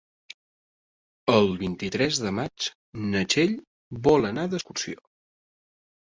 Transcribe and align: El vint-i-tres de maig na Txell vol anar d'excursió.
El 1.33 1.49
vint-i-tres 1.59 2.21
de 2.23 2.31
maig 2.39 2.71
na 3.11 3.23
Txell 3.35 3.55
vol 4.09 4.27
anar 4.33 4.49
d'excursió. 4.57 5.07